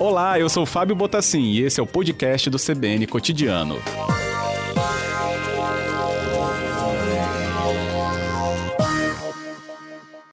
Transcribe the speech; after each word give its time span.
Olá, 0.00 0.40
eu 0.40 0.48
sou 0.48 0.64
Fábio 0.64 0.96
Botassin 0.96 1.42
e 1.42 1.60
esse 1.60 1.78
é 1.78 1.82
o 1.82 1.86
podcast 1.86 2.48
do 2.48 2.56
CBN 2.56 3.06
Cotidiano. 3.06 3.76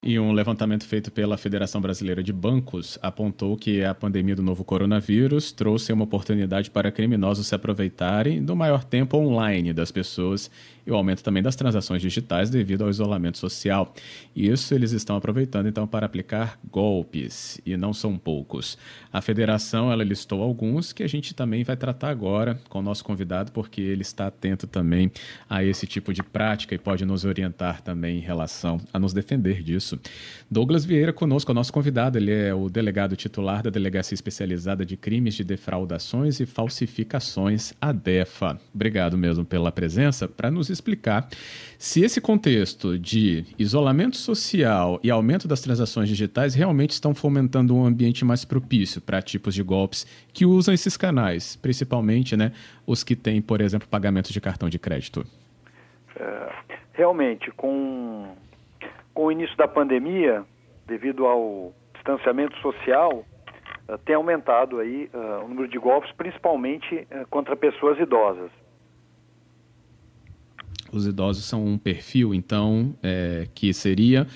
E 0.02 0.18
um 0.18 0.32
levantamento 0.32 0.86
feito 0.86 1.12
pela 1.12 1.36
Federação 1.36 1.82
Brasileira 1.82 2.22
de 2.22 2.32
Bancos 2.32 2.98
apontou 3.02 3.58
que 3.58 3.84
a 3.84 3.92
pandemia 3.94 4.34
do 4.34 4.42
novo 4.42 4.64
coronavírus 4.64 5.52
trouxe 5.52 5.92
uma 5.92 6.04
oportunidade 6.04 6.70
para 6.70 6.90
criminosos 6.90 7.46
se 7.46 7.54
aproveitarem 7.54 8.42
do 8.42 8.56
maior 8.56 8.82
tempo 8.82 9.18
online 9.18 9.74
das 9.74 9.92
pessoas 9.92 10.50
e 10.88 10.90
o 10.90 10.94
aumento 10.94 11.22
também 11.22 11.42
das 11.42 11.54
transações 11.54 12.00
digitais 12.00 12.48
devido 12.48 12.82
ao 12.82 12.88
isolamento 12.88 13.36
social. 13.36 13.92
E 14.34 14.48
isso 14.48 14.74
eles 14.74 14.92
estão 14.92 15.16
aproveitando 15.16 15.68
então 15.68 15.86
para 15.86 16.06
aplicar 16.06 16.58
golpes, 16.72 17.60
e 17.66 17.76
não 17.76 17.92
são 17.92 18.16
poucos. 18.16 18.78
A 19.12 19.20
federação 19.20 19.92
ela 19.92 20.02
listou 20.02 20.42
alguns 20.42 20.90
que 20.90 21.02
a 21.02 21.06
gente 21.06 21.34
também 21.34 21.62
vai 21.62 21.76
tratar 21.76 22.08
agora 22.08 22.58
com 22.70 22.78
o 22.78 22.82
nosso 22.82 23.04
convidado, 23.04 23.52
porque 23.52 23.82
ele 23.82 24.00
está 24.00 24.28
atento 24.28 24.66
também 24.66 25.12
a 25.48 25.62
esse 25.62 25.86
tipo 25.86 26.14
de 26.14 26.22
prática 26.22 26.74
e 26.74 26.78
pode 26.78 27.04
nos 27.04 27.26
orientar 27.26 27.82
também 27.82 28.16
em 28.16 28.22
relação 28.22 28.80
a 28.90 28.98
nos 28.98 29.12
defender 29.12 29.62
disso. 29.62 30.00
Douglas 30.50 30.86
Vieira 30.86 31.12
conosco, 31.12 31.52
o 31.52 31.54
nosso 31.54 31.70
convidado, 31.72 32.16
ele 32.16 32.32
é 32.32 32.54
o 32.54 32.70
delegado 32.70 33.14
titular 33.14 33.62
da 33.62 33.68
Delegacia 33.68 34.14
Especializada 34.14 34.86
de 34.86 34.96
Crimes 34.96 35.34
de 35.34 35.44
Defraudações 35.44 36.40
e 36.40 36.46
Falsificações, 36.46 37.74
a 37.78 37.92
DEFA. 37.92 38.58
Obrigado 38.74 39.18
mesmo 39.18 39.44
pela 39.44 39.70
presença 39.70 40.26
para 40.26 40.50
nos 40.50 40.70
explicar 40.78 41.28
se 41.78 42.02
esse 42.02 42.20
contexto 42.20 42.98
de 42.98 43.44
isolamento 43.58 44.16
social 44.16 44.98
e 45.02 45.10
aumento 45.10 45.46
das 45.46 45.60
transações 45.60 46.08
digitais 46.08 46.54
realmente 46.54 46.90
estão 46.90 47.14
fomentando 47.14 47.76
um 47.76 47.84
ambiente 47.84 48.24
mais 48.24 48.44
propício 48.44 49.00
para 49.00 49.22
tipos 49.22 49.54
de 49.54 49.62
golpes 49.62 50.04
que 50.32 50.44
usam 50.44 50.74
esses 50.74 50.96
canais, 50.96 51.56
principalmente 51.56 52.36
né, 52.36 52.52
os 52.86 53.04
que 53.04 53.14
têm, 53.14 53.40
por 53.40 53.60
exemplo, 53.60 53.86
pagamento 53.88 54.32
de 54.32 54.40
cartão 54.40 54.68
de 54.68 54.78
crédito. 54.78 55.24
É, 56.16 56.52
realmente, 56.94 57.50
com, 57.52 58.34
com 59.14 59.26
o 59.26 59.32
início 59.32 59.56
da 59.56 59.68
pandemia, 59.68 60.44
devido 60.86 61.26
ao 61.26 61.72
distanciamento 61.94 62.56
social, 62.58 63.24
uh, 63.88 63.98
tem 63.98 64.16
aumentado 64.16 64.80
aí 64.80 65.08
uh, 65.14 65.44
o 65.44 65.48
número 65.48 65.68
de 65.68 65.78
golpes, 65.78 66.10
principalmente 66.12 67.06
uh, 67.12 67.26
contra 67.28 67.54
pessoas 67.54 67.98
idosas. 68.00 68.50
Os 70.92 71.06
idosos 71.06 71.44
são 71.44 71.64
um 71.64 71.78
perfil, 71.78 72.34
então, 72.34 72.94
é, 73.02 73.46
que 73.54 73.72
seria 73.72 74.26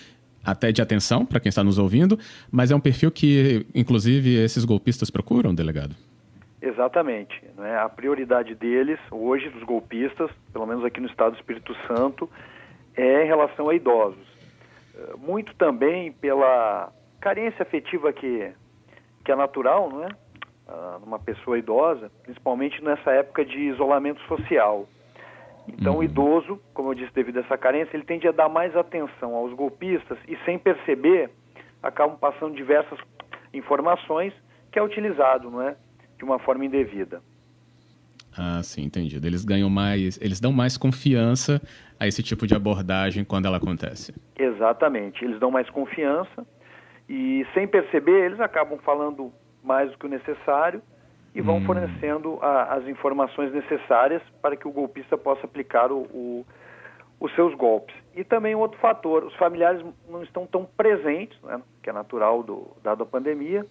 até 0.44 0.72
de 0.72 0.82
atenção 0.82 1.24
para 1.24 1.38
quem 1.40 1.48
está 1.48 1.62
nos 1.62 1.78
ouvindo, 1.78 2.18
mas 2.50 2.70
é 2.70 2.76
um 2.76 2.80
perfil 2.80 3.10
que, 3.10 3.64
inclusive, 3.74 4.34
esses 4.34 4.64
golpistas 4.64 5.10
procuram, 5.10 5.54
delegado? 5.54 5.94
Exatamente. 6.60 7.42
Né? 7.56 7.76
A 7.76 7.88
prioridade 7.88 8.54
deles, 8.54 8.98
hoje, 9.10 9.48
dos 9.50 9.62
golpistas, 9.62 10.30
pelo 10.52 10.66
menos 10.66 10.84
aqui 10.84 11.00
no 11.00 11.08
estado 11.08 11.32
do 11.32 11.38
Espírito 11.38 11.74
Santo, 11.86 12.28
é 12.96 13.24
em 13.24 13.26
relação 13.26 13.68
a 13.68 13.74
idosos. 13.74 14.26
Eh, 14.94 15.14
muito 15.18 15.54
também 15.56 16.12
pela 16.12 16.92
carência 17.20 17.62
afetiva 17.62 18.12
que, 18.12 18.52
que 19.24 19.32
é 19.32 19.36
natural, 19.36 19.90
não 19.90 20.04
é? 20.04 20.08
Ah, 20.68 20.98
numa 21.00 21.18
pessoa 21.18 21.58
idosa, 21.58 22.10
principalmente 22.22 22.82
nessa 22.82 23.10
época 23.10 23.44
de 23.44 23.58
isolamento 23.58 24.20
social. 24.22 24.88
Então, 25.68 25.94
uhum. 25.94 26.00
o 26.00 26.04
idoso, 26.04 26.60
como 26.74 26.90
eu 26.90 26.94
disse, 26.94 27.12
devido 27.14 27.38
a 27.38 27.40
essa 27.40 27.56
carência, 27.56 27.96
ele 27.96 28.04
tende 28.04 28.26
a 28.26 28.32
dar 28.32 28.48
mais 28.48 28.76
atenção 28.76 29.34
aos 29.34 29.52
golpistas 29.54 30.18
e, 30.26 30.36
sem 30.44 30.58
perceber, 30.58 31.30
acabam 31.82 32.16
passando 32.18 32.54
diversas 32.54 32.98
informações 33.54 34.32
que 34.70 34.78
é 34.78 34.82
utilizado, 34.82 35.50
não 35.50 35.62
é, 35.62 35.76
de 36.18 36.24
uma 36.24 36.38
forma 36.38 36.64
indevida. 36.64 37.22
Ah, 38.36 38.62
sim, 38.62 38.84
entendido. 38.84 39.26
Eles 39.26 39.44
ganham 39.44 39.68
mais, 39.68 40.18
eles 40.20 40.40
dão 40.40 40.52
mais 40.52 40.76
confiança 40.76 41.60
a 42.00 42.06
esse 42.06 42.22
tipo 42.22 42.46
de 42.46 42.54
abordagem 42.54 43.24
quando 43.24 43.46
ela 43.46 43.58
acontece. 43.58 44.14
Exatamente. 44.36 45.24
Eles 45.24 45.38
dão 45.38 45.50
mais 45.50 45.68
confiança 45.68 46.46
e, 47.08 47.46
sem 47.52 47.68
perceber, 47.68 48.24
eles 48.24 48.40
acabam 48.40 48.78
falando 48.78 49.32
mais 49.62 49.90
do 49.90 49.98
que 49.98 50.06
o 50.06 50.08
necessário 50.08 50.82
e 51.34 51.40
vão 51.40 51.56
hum. 51.56 51.64
fornecendo 51.64 52.38
a, 52.42 52.74
as 52.74 52.86
informações 52.86 53.52
necessárias 53.52 54.22
para 54.40 54.56
que 54.56 54.68
o 54.68 54.72
golpista 54.72 55.16
possa 55.16 55.46
aplicar 55.46 55.90
o, 55.90 56.02
o, 56.12 56.46
os 57.20 57.34
seus 57.34 57.54
golpes. 57.54 57.94
E 58.14 58.22
também 58.22 58.54
outro 58.54 58.78
fator, 58.78 59.24
os 59.24 59.34
familiares 59.36 59.84
não 60.08 60.22
estão 60.22 60.46
tão 60.46 60.64
presentes, 60.64 61.40
né, 61.42 61.60
que 61.82 61.88
é 61.88 61.92
natural 61.92 62.42
do, 62.42 62.68
dado 62.82 63.02
a 63.02 63.06
pandemia, 63.06 63.64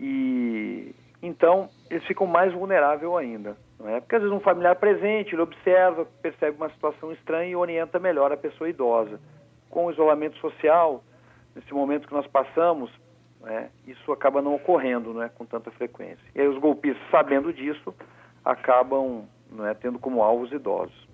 e 0.00 0.94
então 1.22 1.68
eles 1.90 2.04
ficam 2.06 2.26
mais 2.26 2.52
vulneráveis 2.52 3.10
ainda. 3.12 3.56
Não 3.78 3.88
é? 3.90 4.00
Porque 4.00 4.16
às 4.16 4.22
vezes 4.22 4.34
um 4.34 4.40
familiar 4.40 4.76
presente, 4.76 5.34
ele 5.34 5.42
observa, 5.42 6.06
percebe 6.22 6.56
uma 6.56 6.70
situação 6.70 7.12
estranha 7.12 7.50
e 7.50 7.56
orienta 7.56 7.98
melhor 7.98 8.32
a 8.32 8.36
pessoa 8.36 8.70
idosa. 8.70 9.20
Com 9.68 9.86
o 9.86 9.90
isolamento 9.90 10.36
social, 10.38 11.04
nesse 11.54 11.72
momento 11.74 12.08
que 12.08 12.14
nós 12.14 12.26
passamos, 12.26 12.90
né, 13.46 13.68
isso 13.86 14.10
acaba 14.10 14.42
não 14.42 14.56
ocorrendo 14.56 15.14
né, 15.14 15.30
com 15.32 15.46
tanta 15.46 15.70
frequência. 15.70 16.18
E 16.34 16.40
aí 16.40 16.48
os 16.48 16.58
golpistas, 16.58 17.00
sabendo 17.12 17.52
disso, 17.52 17.94
acabam 18.44 19.24
né, 19.52 19.72
tendo 19.80 20.00
como 20.00 20.20
alvos 20.20 20.50
idosos. 20.50 21.06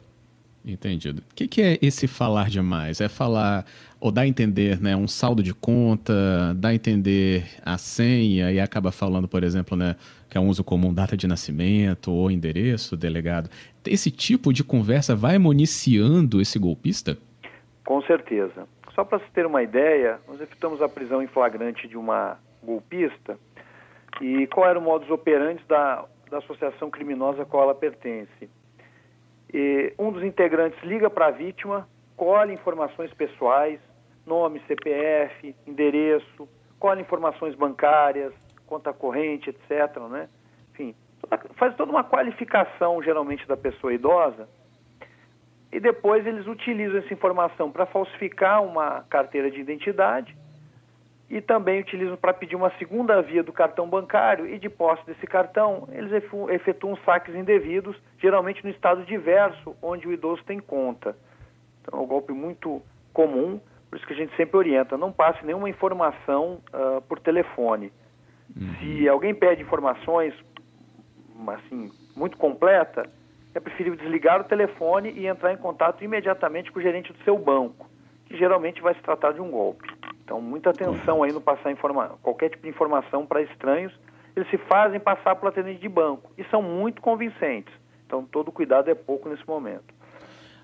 Entendido. 0.64 1.22
O 1.30 1.34
que, 1.34 1.46
que, 1.46 1.60
é 1.60 1.78
esse 1.82 2.06
falar 2.06 2.48
demais? 2.48 3.00
É 3.00 3.08
falar 3.08 3.66
ou 4.00 4.10
dar 4.10 4.22
a 4.22 4.26
entender 4.26 4.80
né, 4.80 4.96
um 4.96 5.06
saldo 5.06 5.42
de 5.42 5.52
conta, 5.52 6.14
dar 6.56 6.70
a 6.70 6.74
entender 6.74 7.44
a 7.64 7.76
senha 7.76 8.50
e 8.50 8.58
acaba 8.58 8.90
falando, 8.90 9.28
por 9.28 9.42
exemplo, 9.42 9.76
né, 9.76 9.96
que 10.30 10.38
é 10.38 10.40
um 10.40 10.48
uso 10.48 10.64
comum 10.64 10.94
data 10.94 11.16
de 11.16 11.26
nascimento 11.26 12.10
ou 12.12 12.30
endereço, 12.30 12.96
delegado. 12.96 13.50
Esse 13.84 14.10
tipo 14.10 14.52
de 14.52 14.64
conversa 14.64 15.14
vai 15.14 15.36
municiando 15.36 16.40
esse 16.40 16.58
golpista? 16.58 17.18
Com 17.84 18.00
certeza. 18.02 18.66
Só 18.94 19.04
para 19.04 19.18
se 19.20 19.30
ter 19.32 19.46
uma 19.46 19.62
ideia, 19.62 20.20
nós 20.28 20.40
efetuamos 20.40 20.82
a 20.82 20.88
prisão 20.88 21.22
em 21.22 21.26
flagrante 21.26 21.88
de 21.88 21.96
uma 21.96 22.38
golpista 22.62 23.38
e 24.20 24.46
qual 24.48 24.68
era 24.68 24.78
o 24.78 24.82
modus 24.82 25.10
operandi 25.10 25.64
da, 25.66 26.04
da 26.30 26.38
associação 26.38 26.90
criminosa 26.90 27.42
a 27.42 27.46
qual 27.46 27.64
ela 27.64 27.74
pertence. 27.74 28.50
E 29.52 29.94
um 29.98 30.12
dos 30.12 30.22
integrantes 30.22 30.82
liga 30.82 31.08
para 31.08 31.26
a 31.26 31.30
vítima, 31.30 31.88
colhe 32.16 32.52
informações 32.52 33.12
pessoais, 33.14 33.80
nome, 34.26 34.60
CPF, 34.66 35.54
endereço, 35.66 36.48
colhe 36.78 37.00
informações 37.00 37.54
bancárias, 37.54 38.32
conta 38.66 38.92
corrente, 38.92 39.50
etc. 39.50 39.96
Né? 40.10 40.28
Enfim, 40.72 40.94
faz 41.56 41.74
toda 41.76 41.90
uma 41.90 42.04
qualificação, 42.04 43.02
geralmente, 43.02 43.46
da 43.48 43.56
pessoa 43.56 43.92
idosa 43.92 44.48
e 45.72 45.80
depois 45.80 46.26
eles 46.26 46.46
utilizam 46.46 46.98
essa 46.98 47.12
informação 47.14 47.72
para 47.72 47.86
falsificar 47.86 48.62
uma 48.62 49.04
carteira 49.08 49.50
de 49.50 49.58
identidade 49.58 50.36
e 51.30 51.40
também 51.40 51.80
utilizam 51.80 52.14
para 52.14 52.34
pedir 52.34 52.54
uma 52.54 52.70
segunda 52.78 53.22
via 53.22 53.42
do 53.42 53.54
cartão 53.54 53.88
bancário 53.88 54.46
e 54.46 54.58
de 54.58 54.68
posse 54.68 55.04
desse 55.06 55.26
cartão 55.26 55.88
eles 55.90 56.12
efetuam 56.50 56.94
saques 57.06 57.34
indevidos, 57.34 57.96
geralmente 58.18 58.62
no 58.62 58.68
estado 58.68 59.02
diverso 59.06 59.74
onde 59.80 60.06
o 60.06 60.12
idoso 60.12 60.44
tem 60.44 60.60
conta. 60.60 61.16
Então 61.80 61.98
é 61.98 62.02
um 62.02 62.06
golpe 62.06 62.34
muito 62.34 62.82
comum, 63.14 63.58
por 63.88 63.96
isso 63.96 64.06
que 64.06 64.12
a 64.12 64.16
gente 64.16 64.36
sempre 64.36 64.58
orienta, 64.58 64.98
não 64.98 65.10
passe 65.10 65.44
nenhuma 65.44 65.70
informação 65.70 66.60
uh, 66.68 67.00
por 67.08 67.18
telefone. 67.18 67.90
Uhum. 68.54 68.74
Se 68.78 69.08
alguém 69.08 69.34
pede 69.34 69.62
informações 69.62 70.34
assim 71.48 71.90
muito 72.14 72.36
completa, 72.36 73.08
é 73.54 73.60
preferível 73.60 73.98
desligar 73.98 74.40
o 74.40 74.44
telefone 74.44 75.12
e 75.12 75.26
entrar 75.26 75.52
em 75.52 75.56
contato 75.56 76.02
imediatamente 76.02 76.70
com 76.72 76.78
o 76.78 76.82
gerente 76.82 77.12
do 77.12 77.22
seu 77.24 77.38
banco, 77.38 77.88
que 78.26 78.36
geralmente 78.36 78.80
vai 78.80 78.94
se 78.94 79.02
tratar 79.02 79.32
de 79.32 79.40
um 79.40 79.50
golpe. 79.50 79.88
Então, 80.24 80.40
muita 80.40 80.70
atenção 80.70 81.22
aí 81.22 81.32
no 81.32 81.40
passar 81.40 81.74
qualquer 82.22 82.50
tipo 82.50 82.62
de 82.62 82.68
informação 82.68 83.26
para 83.26 83.42
estranhos. 83.42 83.92
Eles 84.34 84.48
se 84.48 84.56
fazem 84.56 84.98
passar 84.98 85.36
por 85.36 85.48
atendente 85.48 85.80
de 85.80 85.88
banco 85.88 86.30
e 86.38 86.44
são 86.44 86.62
muito 86.62 87.02
convincentes. 87.02 87.72
Então, 88.06 88.24
todo 88.24 88.50
cuidado 88.50 88.88
é 88.90 88.94
pouco 88.94 89.28
nesse 89.28 89.46
momento. 89.46 89.92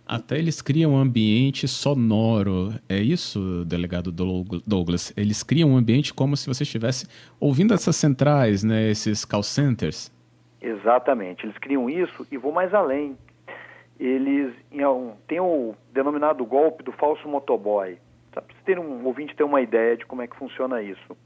Até 0.06 0.38
eles 0.38 0.62
criam 0.62 0.92
um 0.92 0.96
ambiente 0.96 1.68
sonoro. 1.68 2.72
É 2.88 2.96
isso, 2.96 3.62
delegado 3.66 4.10
Douglas? 4.10 5.12
Eles 5.14 5.42
criam 5.42 5.72
um 5.72 5.76
ambiente 5.76 6.14
como 6.14 6.34
se 6.34 6.46
você 6.46 6.62
estivesse 6.62 7.06
ouvindo 7.38 7.74
essas 7.74 7.94
centrais, 7.94 8.64
né, 8.64 8.90
esses 8.90 9.26
call 9.26 9.42
centers. 9.42 10.10
Exatamente, 10.60 11.46
eles 11.46 11.56
criam 11.58 11.88
isso 11.88 12.26
e 12.30 12.36
vou 12.36 12.52
mais 12.52 12.74
além. 12.74 13.16
Eles 13.98 14.54
têm 15.26 15.40
o 15.40 15.74
denominado 15.92 16.44
golpe 16.44 16.82
do 16.82 16.92
falso 16.92 17.28
motoboy. 17.28 17.98
Para 18.30 18.44
ter 18.64 18.78
um 18.78 19.04
ouvinte 19.04 19.34
ter 19.34 19.42
uma 19.42 19.60
ideia 19.60 19.96
de 19.96 20.06
como 20.06 20.22
é 20.22 20.26
que 20.26 20.36
funciona 20.36 20.82
isso. 20.82 21.16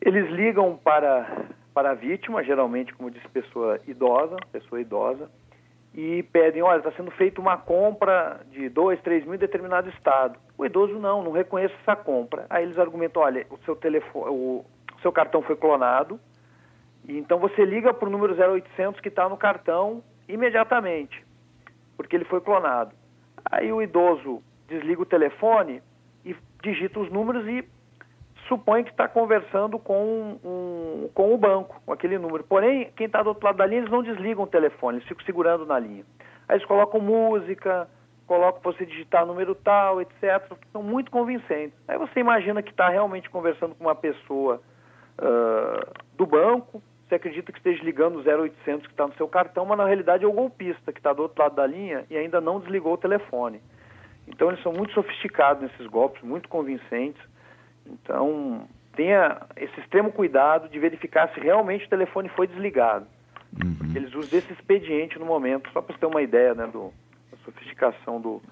Eles 0.00 0.30
ligam 0.30 0.76
para, 0.76 1.46
para 1.72 1.90
a 1.90 1.94
vítima, 1.94 2.44
geralmente, 2.44 2.92
como 2.94 3.10
disse, 3.10 3.26
pessoa 3.28 3.80
idosa, 3.86 4.36
pessoa 4.52 4.80
idosa, 4.80 5.30
e 5.94 6.22
pedem, 6.24 6.62
olha, 6.62 6.78
está 6.78 6.92
sendo 6.92 7.10
feita 7.12 7.40
uma 7.40 7.56
compra 7.56 8.40
de 8.50 8.68
2, 8.68 9.00
3 9.00 9.24
mil 9.24 9.34
em 9.34 9.38
determinado 9.38 9.88
estado. 9.88 10.38
O 10.58 10.66
idoso 10.66 10.98
não, 10.98 11.22
não 11.22 11.32
reconhece 11.32 11.74
essa 11.80 11.96
compra. 11.96 12.46
Aí 12.50 12.64
eles 12.64 12.78
argumentam, 12.78 13.22
olha, 13.22 13.46
o 13.50 13.56
seu 13.64 13.74
telefone, 13.74 14.30
o 14.30 14.64
seu 15.00 15.12
cartão 15.12 15.40
foi 15.40 15.56
clonado, 15.56 16.20
então 17.08 17.38
você 17.38 17.64
liga 17.64 17.92
para 17.92 18.08
o 18.08 18.12
número 18.12 18.34
0800 18.34 19.00
que 19.00 19.08
está 19.08 19.28
no 19.28 19.36
cartão 19.36 20.02
imediatamente, 20.28 21.24
porque 21.96 22.16
ele 22.16 22.24
foi 22.24 22.40
clonado. 22.40 22.94
Aí 23.44 23.72
o 23.72 23.82
idoso 23.82 24.42
desliga 24.66 25.02
o 25.02 25.06
telefone 25.06 25.82
e 26.24 26.34
digita 26.62 26.98
os 26.98 27.10
números 27.10 27.46
e 27.46 27.64
supõe 28.48 28.84
que 28.84 28.90
está 28.90 29.08
conversando 29.08 29.78
com, 29.78 30.38
um, 30.44 31.08
com 31.14 31.34
o 31.34 31.38
banco, 31.38 31.80
com 31.84 31.92
aquele 31.92 32.18
número. 32.18 32.44
Porém, 32.44 32.90
quem 32.96 33.06
está 33.06 33.22
do 33.22 33.30
outro 33.30 33.44
lado 33.44 33.56
da 33.56 33.66
linha, 33.66 33.80
eles 33.80 33.90
não 33.90 34.02
desligam 34.02 34.44
o 34.44 34.48
telefone, 34.48 34.98
eles 34.98 35.08
ficam 35.08 35.24
segurando 35.24 35.66
na 35.66 35.78
linha. 35.78 36.04
Aí 36.48 36.56
eles 36.56 36.66
colocam 36.66 37.00
música, 37.00 37.88
colocam 38.26 38.60
você 38.62 38.84
digitar 38.84 39.26
número 39.26 39.54
tal, 39.54 40.00
etc. 40.00 40.52
São 40.72 40.82
muito 40.82 41.10
convincentes. 41.10 41.78
Aí 41.88 41.98
você 41.98 42.20
imagina 42.20 42.62
que 42.62 42.70
está 42.70 42.88
realmente 42.88 43.30
conversando 43.30 43.74
com 43.74 43.84
uma 43.84 43.94
pessoa 43.94 44.60
uh, 45.18 45.92
do 46.16 46.26
banco, 46.26 46.82
você 47.14 47.16
acredita 47.16 47.52
que 47.52 47.58
esteja 47.58 47.82
ligando 47.82 48.16
o 48.16 48.22
0800 48.22 48.86
que 48.86 48.92
está 48.92 49.06
no 49.06 49.14
seu 49.14 49.28
cartão, 49.28 49.64
mas 49.64 49.78
na 49.78 49.86
realidade 49.86 50.24
é 50.24 50.26
o 50.26 50.32
golpista 50.32 50.92
que 50.92 50.98
está 50.98 51.12
do 51.12 51.22
outro 51.22 51.42
lado 51.42 51.54
da 51.54 51.66
linha 51.66 52.04
e 52.10 52.16
ainda 52.16 52.40
não 52.40 52.58
desligou 52.58 52.94
o 52.94 52.98
telefone. 52.98 53.60
Então 54.26 54.48
eles 54.48 54.62
são 54.62 54.72
muito 54.72 54.92
sofisticados 54.92 55.62
nesses 55.62 55.86
golpes, 55.86 56.22
muito 56.22 56.48
convincentes. 56.48 57.22
Então 57.86 58.66
tenha 58.96 59.42
esse 59.56 59.78
extremo 59.80 60.12
cuidado 60.12 60.68
de 60.68 60.78
verificar 60.78 61.32
se 61.34 61.40
realmente 61.40 61.86
o 61.86 61.90
telefone 61.90 62.28
foi 62.30 62.46
desligado. 62.46 63.06
Uhum. 63.62 63.92
Eles 63.94 64.12
usam 64.14 64.30
desse 64.30 64.52
expediente 64.52 65.18
no 65.18 65.26
momento, 65.26 65.70
só 65.72 65.80
para 65.80 65.94
você 65.94 66.00
ter 66.00 66.06
uma 66.06 66.22
ideia 66.22 66.54
né, 66.54 66.66
do, 66.66 66.92
da 67.30 67.36
sofisticação 67.44 68.20
do, 68.20 68.42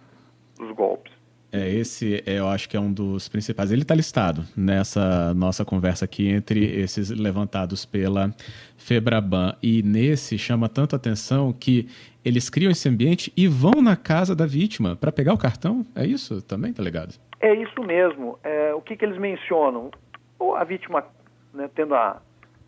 dos 0.57 0.71
golpes. 0.73 1.13
É, 1.53 1.69
esse 1.69 2.23
eu 2.27 2.49
acho 2.49 2.67
que 2.67 2.77
é 2.77 2.81
um 2.81 2.91
dos 2.91 3.29
principais. 3.29 3.71
Ele 3.71 3.83
está 3.83 3.95
listado 3.95 4.43
nessa 4.57 5.35
nossa 5.35 5.67
conversa 5.67 6.07
aqui 6.07 6.29
entre 6.29 6.65
esses 6.81 7.11
levantados 7.11 7.85
pela 7.85 8.35
Febraban. 8.79 9.55
E 9.63 9.83
nesse 9.83 10.39
chama 10.39 10.67
tanto 10.69 10.97
atenção 10.97 11.53
que 11.53 11.87
eles 12.25 12.49
criam 12.49 12.71
esse 12.71 12.89
ambiente 12.89 13.31
e 13.37 13.47
vão 13.47 13.83
na 13.83 13.97
casa 13.97 14.35
da 14.35 14.47
vítima 14.47 14.97
para 14.97 15.13
pegar 15.13 15.35
o 15.35 15.39
cartão. 15.39 15.85
É 15.95 16.07
isso 16.07 16.41
também, 16.41 16.73
tá 16.73 16.83
ligado? 16.83 17.15
É 17.39 17.55
isso 17.55 17.83
mesmo. 17.83 18.39
É, 18.43 18.73
o 18.73 18.81
que, 18.81 18.97
que 18.97 19.05
eles 19.05 19.19
mencionam? 19.19 19.91
Ou 20.39 20.57
a 20.57 20.65
vítima, 20.65 21.05
né, 21.53 21.69
tendo 21.75 21.95
a 21.95 22.23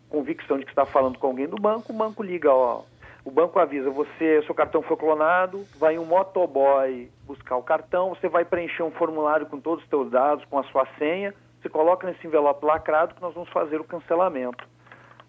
convicção 0.09 0.59
de 0.59 0.65
que 0.65 0.71
está 0.71 0.85
falando 0.85 1.17
com 1.17 1.27
alguém 1.27 1.47
do 1.47 1.55
banco, 1.55 1.91
o 1.91 1.95
banco 1.95 2.21
liga, 2.21 2.51
ó, 2.53 2.83
o 3.25 3.31
banco 3.31 3.57
avisa 3.57 3.89
você, 3.89 4.43
seu 4.45 4.53
cartão 4.53 4.83
foi 4.83 4.95
clonado, 4.95 5.65
vai 5.79 5.97
um 5.97 6.05
motoboy 6.05 7.09
buscar 7.25 7.57
o 7.57 7.63
cartão, 7.63 8.09
você 8.09 8.29
vai 8.29 8.45
preencher 8.45 8.83
um 8.83 8.91
formulário 8.91 9.47
com 9.47 9.59
todos 9.59 9.83
os 9.83 9.89
seus 9.89 10.11
dados, 10.11 10.45
com 10.45 10.59
a 10.59 10.63
sua 10.65 10.87
senha, 10.99 11.33
você 11.59 11.67
coloca 11.67 12.05
nesse 12.05 12.25
envelope 12.27 12.63
lacrado 12.63 13.15
que 13.15 13.21
nós 13.21 13.33
vamos 13.33 13.49
fazer 13.49 13.81
o 13.81 13.83
cancelamento. 13.83 14.63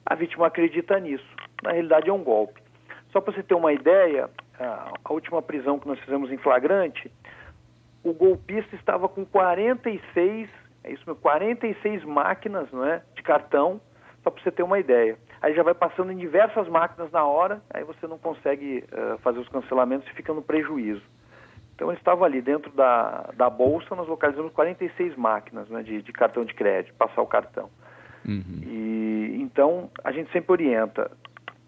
A 0.04 0.14
vítima 0.14 0.46
acredita 0.46 1.00
nisso. 1.00 1.26
Na 1.62 1.72
realidade 1.72 2.10
é 2.10 2.12
um 2.12 2.22
golpe. 2.22 2.62
Só 3.10 3.20
para 3.22 3.32
você 3.32 3.43
ter 3.43 3.54
uma 3.54 3.72
ideia, 3.72 4.28
a 4.58 5.12
última 5.12 5.40
prisão 5.40 5.78
que 5.78 5.88
nós 5.88 5.99
fizemos 6.00 6.31
em 6.31 6.37
flagrante, 6.37 7.10
o 8.04 8.12
golpista 8.12 8.76
estava 8.76 9.08
com 9.08 9.25
46, 9.25 10.50
é 10.84 10.92
isso 10.92 11.02
mesmo, 11.06 11.16
46 11.22 12.04
máquinas 12.04 12.70
não 12.70 12.84
é, 12.84 13.02
de 13.14 13.22
cartão, 13.22 13.81
só 14.22 14.31
para 14.31 14.42
você 14.42 14.52
ter 14.52 14.62
uma 14.62 14.78
ideia 14.78 15.16
aí 15.40 15.54
já 15.54 15.62
vai 15.62 15.74
passando 15.74 16.12
em 16.12 16.16
diversas 16.16 16.68
máquinas 16.68 17.10
na 17.10 17.24
hora, 17.24 17.60
aí 17.70 17.84
você 17.84 18.06
não 18.06 18.18
consegue 18.18 18.84
uh, 18.92 19.18
fazer 19.18 19.38
os 19.38 19.48
cancelamentos 19.48 20.08
e 20.08 20.14
fica 20.14 20.32
no 20.32 20.42
prejuízo. 20.42 21.02
Então 21.74 21.88
ele 21.90 21.98
estava 21.98 22.24
ali 22.24 22.40
dentro 22.40 22.72
da, 22.72 23.30
da 23.36 23.50
bolsa, 23.50 23.94
nós 23.94 24.08
localizamos 24.08 24.52
46 24.52 25.14
máquinas 25.16 25.68
né, 25.68 25.82
de, 25.82 26.00
de 26.00 26.12
cartão 26.12 26.44
de 26.44 26.54
crédito, 26.54 26.94
passar 26.94 27.20
o 27.20 27.26
cartão. 27.26 27.68
Uhum. 28.26 28.62
E 28.62 29.38
então 29.40 29.90
a 30.02 30.10
gente 30.10 30.32
sempre 30.32 30.52
orienta, 30.52 31.10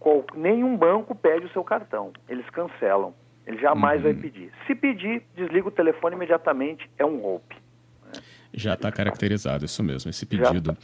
qual, 0.01 0.25
nenhum 0.35 0.77
banco 0.77 1.15
pede 1.15 1.47
o 1.47 1.53
seu 1.53 1.63
cartão, 1.63 2.13
eles 2.29 2.49
cancelam. 2.51 3.15
Ele 3.47 3.59
jamais 3.59 3.99
uhum. 3.99 4.13
vai 4.13 4.15
pedir. 4.15 4.51
Se 4.67 4.75
pedir, 4.75 5.23
desliga 5.35 5.69
o 5.69 5.71
telefone 5.71 6.17
imediatamente, 6.17 6.89
é 6.99 7.05
um 7.05 7.19
golpe. 7.19 7.57
Né? 8.05 8.21
Já 8.53 8.75
está 8.75 8.93
caracterizado, 8.93 9.65
isso 9.65 9.83
mesmo, 9.83 10.11
esse 10.11 10.27
pedido. 10.27 10.77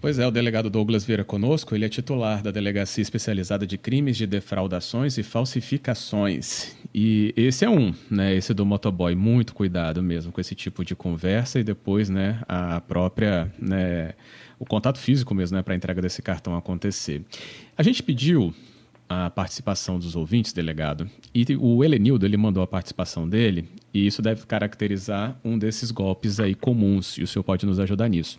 Pois 0.00 0.16
é, 0.16 0.24
o 0.24 0.30
delegado 0.30 0.70
Douglas 0.70 1.04
Vieira 1.04 1.24
conosco, 1.24 1.74
ele 1.74 1.84
é 1.84 1.88
titular 1.88 2.40
da 2.40 2.52
Delegacia 2.52 3.02
Especializada 3.02 3.66
de 3.66 3.76
Crimes 3.76 4.16
de 4.16 4.28
Defraudações 4.28 5.18
e 5.18 5.24
Falsificações. 5.24 6.76
E 6.94 7.34
esse 7.36 7.64
é 7.64 7.68
um, 7.68 7.92
né, 8.08 8.32
esse 8.32 8.54
do 8.54 8.64
motoboy, 8.64 9.16
muito 9.16 9.52
cuidado 9.52 10.00
mesmo 10.00 10.30
com 10.30 10.40
esse 10.40 10.54
tipo 10.54 10.84
de 10.84 10.94
conversa 10.94 11.58
e 11.58 11.64
depois, 11.64 12.08
né, 12.08 12.40
a 12.48 12.80
própria, 12.80 13.52
né, 13.60 14.12
o 14.56 14.64
contato 14.64 14.98
físico 14.98 15.34
mesmo, 15.34 15.56
né, 15.56 15.64
para 15.64 15.74
a 15.74 15.76
entrega 15.76 16.00
desse 16.00 16.22
cartão 16.22 16.56
acontecer. 16.56 17.24
A 17.76 17.82
gente 17.82 18.00
pediu 18.00 18.54
a 19.08 19.30
participação 19.30 19.98
dos 19.98 20.14
ouvintes, 20.14 20.52
delegado. 20.52 21.08
E 21.34 21.46
o 21.58 21.82
Helenildo, 21.82 22.26
ele 22.26 22.36
mandou 22.36 22.62
a 22.62 22.66
participação 22.66 23.26
dele, 23.26 23.66
e 23.92 24.06
isso 24.06 24.20
deve 24.20 24.44
caracterizar 24.44 25.38
um 25.42 25.58
desses 25.58 25.90
golpes 25.90 26.38
aí 26.38 26.54
comuns, 26.54 27.16
e 27.16 27.22
o 27.22 27.26
senhor 27.26 27.42
pode 27.42 27.64
nos 27.64 27.80
ajudar 27.80 28.08
nisso, 28.08 28.38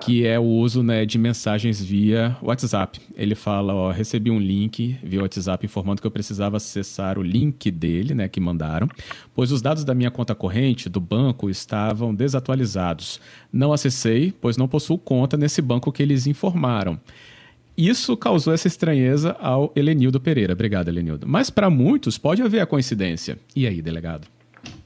que 0.00 0.26
é 0.26 0.38
o 0.38 0.44
uso 0.44 0.82
né, 0.82 1.04
de 1.04 1.18
mensagens 1.18 1.82
via 1.82 2.34
WhatsApp. 2.40 2.98
Ele 3.14 3.34
fala, 3.34 3.74
ó, 3.74 3.90
recebi 3.90 4.30
um 4.30 4.38
link 4.38 4.98
via 5.02 5.20
WhatsApp 5.20 5.66
informando 5.66 6.00
que 6.00 6.06
eu 6.06 6.10
precisava 6.10 6.56
acessar 6.56 7.18
o 7.18 7.22
link 7.22 7.70
dele, 7.70 8.14
né, 8.14 8.26
que 8.26 8.40
mandaram, 8.40 8.88
pois 9.34 9.52
os 9.52 9.60
dados 9.60 9.84
da 9.84 9.94
minha 9.94 10.10
conta 10.10 10.34
corrente 10.34 10.88
do 10.88 11.00
banco 11.00 11.50
estavam 11.50 12.14
desatualizados. 12.14 13.20
Não 13.52 13.72
acessei, 13.72 14.32
pois 14.32 14.56
não 14.56 14.66
possuo 14.66 14.96
conta 14.96 15.36
nesse 15.36 15.60
banco 15.60 15.92
que 15.92 16.02
eles 16.02 16.26
informaram. 16.26 16.98
Isso 17.80 18.14
causou 18.14 18.52
essa 18.52 18.68
estranheza 18.68 19.34
ao 19.40 19.72
Helenildo 19.74 20.20
Pereira. 20.20 20.52
Obrigado, 20.52 20.88
Helenildo. 20.88 21.26
Mas 21.26 21.48
para 21.48 21.70
muitos 21.70 22.18
pode 22.18 22.42
haver 22.42 22.60
a 22.60 22.66
coincidência. 22.66 23.38
E 23.56 23.66
aí, 23.66 23.80
delegado? 23.80 24.28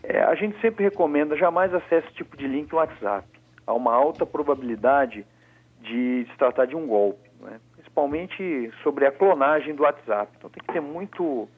É, 0.04 0.22
a 0.22 0.36
gente 0.36 0.56
sempre 0.60 0.84
recomenda 0.84 1.36
jamais 1.36 1.74
acesse 1.74 2.06
esse 2.06 2.14
tipo 2.14 2.36
de 2.36 2.46
link 2.46 2.70
no 2.70 2.78
WhatsApp. 2.78 3.26
Há 3.66 3.74
uma 3.74 3.92
alta 3.92 4.24
probabilidade 4.24 5.26
de 5.82 6.24
se 6.30 6.38
tratar 6.38 6.66
de 6.66 6.76
um 6.76 6.86
golpe, 6.86 7.28
né? 7.40 7.58
principalmente 7.74 8.70
sobre 8.84 9.06
a 9.06 9.10
clonagem 9.10 9.74
do 9.74 9.82
WhatsApp. 9.82 10.30
Então 10.38 10.48
tem 10.48 10.62
que 10.64 10.72
ter 10.72 10.80
muito, 10.80 11.48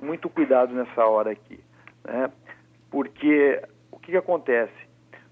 muito 0.00 0.30
cuidado 0.30 0.72
nessa 0.72 1.04
hora 1.04 1.32
aqui. 1.32 1.60
Né? 2.02 2.30
Porque 2.90 3.60
o 3.90 3.98
que, 3.98 4.12
que 4.12 4.16
acontece? 4.16 4.72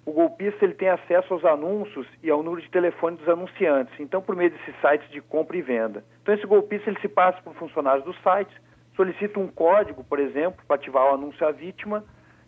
O 0.05 0.13
golpista 0.13 0.65
ele 0.65 0.75
tem 0.75 0.89
acesso 0.89 1.35
aos 1.35 1.45
anúncios 1.45 2.07
e 2.23 2.31
ao 2.31 2.43
número 2.43 2.63
de 2.63 2.71
telefone 2.71 3.17
dos 3.17 3.29
anunciantes, 3.29 3.99
então 4.01 4.23
por 4.23 4.35
meio 4.35 4.51
desses 4.51 4.75
sites 4.81 5.09
de 5.11 5.21
compra 5.21 5.57
e 5.57 5.63
venda. 5.63 6.05
Então 6.23 6.35
esse 6.35 6.47
golpista 6.47 6.91
ele 6.91 7.01
se 7.01 7.09
passa 7.09 7.41
por 7.43 7.55
funcionários 7.55 8.05
dos 8.05 8.17
sites, 8.23 8.55
solicita 8.97 9.39
um 9.39 9.49
código, 9.49 10.03
por 10.03 10.19
exemplo, 10.19 10.63
para 10.67 10.77
ativar 10.77 11.11
o 11.11 11.15
anúncio 11.15 11.47
à 11.47 11.51
vítima 11.51 12.05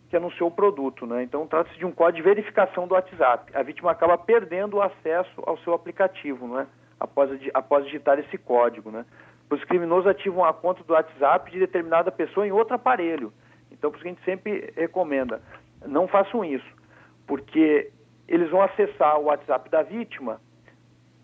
que 0.09 0.17
anunciou 0.17 0.49
o 0.49 0.53
produto, 0.53 1.05
né? 1.05 1.23
Então 1.23 1.47
trata-se 1.47 1.77
de 1.77 1.85
um 1.85 1.91
código 1.91 2.17
de 2.17 2.35
verificação 2.35 2.87
do 2.87 2.93
WhatsApp. 2.93 3.51
A 3.55 3.63
vítima 3.63 3.91
acaba 3.91 4.17
perdendo 4.17 4.77
o 4.77 4.81
acesso 4.81 5.41
ao 5.45 5.57
seu 5.59 5.73
aplicativo, 5.73 6.47
né? 6.47 6.67
Após, 6.99 7.29
após 7.53 7.85
digitar 7.85 8.19
esse 8.19 8.37
código, 8.37 8.91
né? 8.91 9.05
Os 9.49 9.63
criminosos 9.65 10.07
ativam 10.07 10.43
a 10.43 10.53
conta 10.53 10.83
do 10.83 10.93
WhatsApp 10.93 11.51
de 11.51 11.59
determinada 11.59 12.11
pessoa 12.11 12.47
em 12.47 12.51
outro 12.51 12.75
aparelho. 12.75 13.31
Então, 13.71 13.91
por 13.91 13.97
isso 13.97 14.03
que 14.03 14.09
a 14.09 14.13
gente 14.13 14.23
sempre 14.23 14.73
recomenda, 14.75 15.41
não 15.85 16.07
façam 16.07 16.43
isso 16.45 16.82
porque 17.27 17.91
eles 18.27 18.49
vão 18.49 18.61
acessar 18.61 19.19
o 19.19 19.25
WhatsApp 19.25 19.69
da 19.69 19.83
vítima 19.83 20.39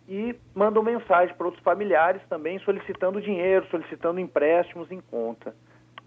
e 0.08 0.36
mandam 0.56 0.82
mensagem 0.82 1.36
para 1.36 1.46
outros 1.46 1.64
familiares 1.64 2.22
também 2.28 2.60
solicitando 2.60 3.22
dinheiro, 3.22 3.66
solicitando 3.70 4.20
empréstimos 4.20 4.92
em 4.92 5.00
conta. 5.00 5.54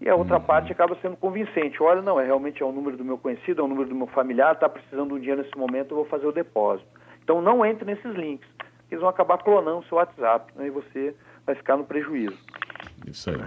E 0.01 0.09
a 0.09 0.15
outra 0.15 0.37
uhum. 0.37 0.43
parte 0.43 0.71
acaba 0.71 0.97
sendo 1.01 1.15
convincente. 1.15 1.81
Olha, 1.81 2.01
não, 2.01 2.19
é 2.19 2.25
realmente 2.25 2.61
é 2.61 2.65
o 2.65 2.71
número 2.71 2.97
do 2.97 3.05
meu 3.05 3.17
conhecido, 3.17 3.61
é 3.61 3.63
o 3.63 3.67
número 3.67 3.87
do 3.87 3.95
meu 3.95 4.07
familiar, 4.07 4.53
está 4.53 4.67
precisando 4.67 5.09
de 5.09 5.13
um 5.13 5.19
dinheiro 5.19 5.41
nesse 5.41 5.57
momento, 5.57 5.91
eu 5.91 5.97
vou 5.97 6.05
fazer 6.05 6.27
o 6.27 6.33
depósito. 6.33 6.87
Então 7.23 7.41
não 7.41 7.65
entre 7.65 7.85
nesses 7.85 8.13
links. 8.13 8.49
Eles 8.91 8.99
vão 8.99 9.09
acabar 9.09 9.37
clonando 9.37 9.79
o 9.79 9.85
seu 9.85 9.97
WhatsApp 9.97 10.51
né, 10.55 10.67
e 10.67 10.69
você 10.69 11.15
vai 11.45 11.55
ficar 11.55 11.77
no 11.77 11.85
prejuízo. 11.85 12.37
Isso 13.09 13.29
aí. 13.29 13.37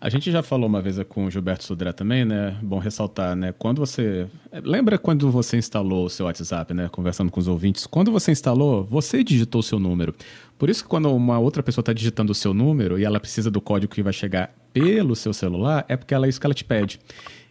A 0.00 0.08
gente 0.08 0.30
já 0.30 0.42
falou 0.42 0.68
uma 0.68 0.80
vez 0.80 0.98
com 1.08 1.26
o 1.26 1.30
Gilberto 1.30 1.64
Sudré 1.64 1.92
também, 1.92 2.24
né? 2.24 2.56
Bom 2.62 2.78
ressaltar, 2.78 3.34
né? 3.34 3.52
Quando 3.58 3.78
você. 3.78 4.26
Lembra 4.64 4.98
quando 4.98 5.30
você 5.30 5.56
instalou 5.56 6.06
o 6.06 6.10
seu 6.10 6.26
WhatsApp, 6.26 6.72
né? 6.74 6.88
Conversando 6.88 7.30
com 7.30 7.40
os 7.40 7.48
ouvintes. 7.48 7.86
Quando 7.86 8.10
você 8.10 8.32
instalou, 8.32 8.84
você 8.84 9.24
digitou 9.24 9.60
o 9.60 9.62
seu 9.62 9.78
número. 9.78 10.14
Por 10.58 10.68
isso 10.68 10.82
que 10.82 10.88
quando 10.88 11.14
uma 11.14 11.38
outra 11.38 11.62
pessoa 11.62 11.82
está 11.82 11.92
digitando 11.92 12.32
o 12.32 12.34
seu 12.34 12.52
número 12.52 12.98
e 12.98 13.04
ela 13.04 13.18
precisa 13.18 13.50
do 13.50 13.60
código 13.60 13.94
que 13.94 14.02
vai 14.02 14.12
chegar 14.12 14.54
pelo 14.72 15.16
seu 15.16 15.32
celular, 15.32 15.84
é 15.88 15.96
porque 15.96 16.14
ela, 16.14 16.26
é 16.26 16.28
isso 16.28 16.40
que 16.40 16.46
ela 16.46 16.54
te 16.54 16.64
pede. 16.64 17.00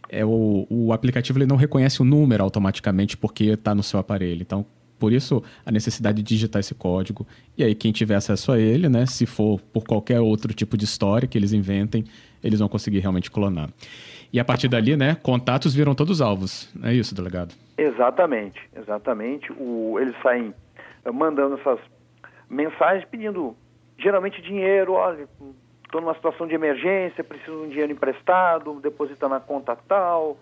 É 0.08 0.24
o, 0.24 0.66
o 0.68 0.92
aplicativo 0.92 1.38
ele 1.38 1.46
não 1.46 1.56
reconhece 1.56 2.02
o 2.02 2.04
número 2.04 2.42
automaticamente 2.42 3.16
porque 3.16 3.44
está 3.44 3.74
no 3.74 3.82
seu 3.82 3.98
aparelho. 3.98 4.42
Então, 4.42 4.66
por 5.00 5.12
isso, 5.12 5.42
a 5.64 5.72
necessidade 5.72 6.22
de 6.22 6.22
digitar 6.22 6.60
esse 6.60 6.74
código. 6.74 7.26
E 7.56 7.64
aí, 7.64 7.74
quem 7.74 7.90
tiver 7.90 8.14
acesso 8.14 8.52
a 8.52 8.58
ele, 8.58 8.88
né, 8.88 9.06
se 9.06 9.24
for 9.24 9.58
por 9.72 9.82
qualquer 9.84 10.20
outro 10.20 10.52
tipo 10.52 10.76
de 10.76 10.84
história 10.84 11.26
que 11.26 11.38
eles 11.38 11.52
inventem, 11.54 12.04
eles 12.44 12.60
vão 12.60 12.68
conseguir 12.68 13.00
realmente 13.00 13.30
clonar. 13.30 13.70
E 14.30 14.38
a 14.38 14.44
partir 14.44 14.68
dali, 14.68 14.96
né, 14.96 15.16
contatos 15.22 15.74
viram 15.74 15.94
todos 15.94 16.20
alvos. 16.20 16.72
É 16.84 16.92
isso, 16.92 17.14
delegado? 17.14 17.54
Exatamente, 17.76 18.60
exatamente. 18.76 19.50
O, 19.52 19.98
eles 19.98 20.14
saem 20.22 20.54
eh, 21.04 21.10
mandando 21.10 21.56
essas 21.56 21.80
mensagens 22.48 23.04
pedindo 23.10 23.56
geralmente 23.98 24.40
dinheiro, 24.42 24.92
olha, 24.92 25.26
estou 25.84 26.00
numa 26.00 26.14
situação 26.14 26.46
de 26.46 26.54
emergência, 26.54 27.24
preciso 27.24 27.52
de 27.52 27.66
um 27.66 27.68
dinheiro 27.68 27.92
emprestado, 27.92 28.78
deposita 28.80 29.28
na 29.28 29.40
conta 29.40 29.74
tal. 29.88 30.36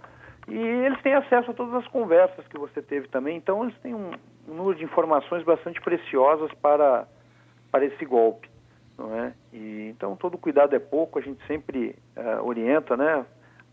E 0.49 0.59
eles 0.59 1.01
têm 1.03 1.15
acesso 1.15 1.51
a 1.51 1.55
todas 1.55 1.75
as 1.75 1.87
conversas 1.89 2.47
que 2.49 2.59
você 2.59 2.83
teve 2.83 3.07
também, 3.09 3.37
então 3.37 3.65
eles 3.65 3.77
têm 3.79 3.95
um, 3.95 4.11
um 4.49 4.55
número 4.55 4.77
de 4.77 4.85
informações 4.85 5.45
bastante 5.45 5.81
preciosas 5.81 6.53
para, 6.55 7.07
para 7.71 7.85
esse 7.85 8.05
golpe. 8.05 8.49
Não 8.97 9.15
é? 9.15 9.33
e, 9.53 9.91
então 9.91 10.17
todo 10.17 10.37
cuidado 10.37 10.75
é 10.75 10.79
pouco, 10.81 11.21
a 11.21 11.23
gente 11.23 11.45
sempre 11.47 11.95
uh, 12.17 12.45
orienta, 12.45 12.97
né? 12.97 13.25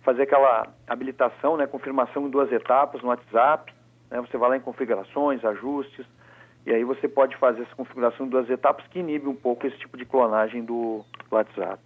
Fazer 0.03 0.21
aquela 0.21 0.67
habilitação, 0.85 1.57
né? 1.57 1.65
confirmação 1.65 2.27
em 2.27 2.29
duas 2.29 2.51
etapas 2.51 3.01
no 3.01 3.07
WhatsApp. 3.07 3.73
Né? 4.11 4.21
Você 4.21 4.37
vai 4.37 4.49
lá 4.49 4.57
em 4.57 4.61
configurações, 4.61 5.43
ajustes, 5.43 6.05
e 6.65 6.71
aí 6.71 6.83
você 6.83 7.07
pode 7.07 7.35
fazer 7.37 7.63
essa 7.63 7.75
configuração 7.75 8.27
em 8.27 8.29
duas 8.29 8.47
etapas 8.49 8.85
que 8.87 8.99
inibe 8.99 9.27
um 9.27 9.35
pouco 9.35 9.65
esse 9.65 9.77
tipo 9.77 9.97
de 9.97 10.05
clonagem 10.05 10.63
do, 10.63 11.03
do 11.27 11.35
WhatsApp. 11.35 11.79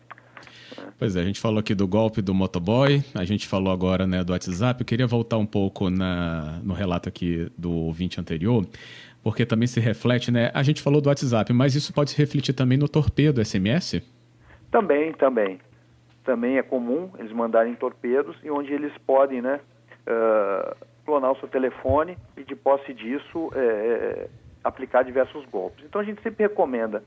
Pois 0.98 1.15
é, 1.15 1.21
a 1.21 1.24
gente 1.24 1.39
falou 1.39 1.59
aqui 1.59 1.74
do 1.74 1.88
golpe 1.88 2.21
do 2.21 2.33
motoboy, 2.33 3.03
a 3.15 3.24
gente 3.24 3.48
falou 3.48 3.71
agora 3.71 4.05
né, 4.05 4.24
do 4.24 4.31
WhatsApp. 4.33 4.81
Eu 4.81 4.86
queria 4.86 5.07
voltar 5.07 5.38
um 5.38 5.45
pouco 5.45 5.89
na, 5.89 6.59
no 6.63 6.74
relato 6.74 7.07
aqui 7.07 7.51
do 7.57 7.71
ouvinte 7.71 8.19
anterior, 8.19 8.65
porque 9.24 9.45
também 9.45 9.67
se 9.67 9.79
reflete, 9.79 10.31
né? 10.31 10.51
A 10.53 10.63
gente 10.63 10.81
falou 10.81 11.01
do 11.01 11.07
WhatsApp, 11.07 11.51
mas 11.53 11.75
isso 11.75 11.93
pode 11.93 12.12
se 12.12 12.17
refletir 12.17 12.53
também 12.53 12.77
no 12.77 12.88
torpedo 12.88 13.43
SMS? 13.43 14.01
Também, 14.71 15.13
também. 15.13 15.59
Também 16.24 16.57
é 16.57 16.63
comum 16.63 17.09
eles 17.17 17.31
mandarem 17.31 17.74
torpedos 17.75 18.36
e 18.43 18.51
onde 18.51 18.71
eles 18.71 18.91
podem, 19.05 19.41
né, 19.41 19.59
uh, 20.05 20.75
clonar 21.05 21.31
o 21.31 21.39
seu 21.39 21.48
telefone 21.48 22.17
e 22.38 22.43
de 22.43 22.55
posse 22.55 22.93
disso 22.93 23.51
é, 23.55 23.59
é, 23.59 24.29
aplicar 24.63 25.03
diversos 25.03 25.43
golpes. 25.45 25.83
Então 25.86 26.00
a 26.00 26.03
gente 26.03 26.21
sempre 26.21 26.43
recomenda 26.43 27.03